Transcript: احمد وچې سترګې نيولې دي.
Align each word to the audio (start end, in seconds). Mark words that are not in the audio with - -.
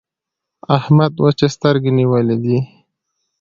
احمد 0.77 1.11
وچې 1.23 1.47
سترګې 1.55 1.91
نيولې 1.99 2.35
دي. 2.43 2.57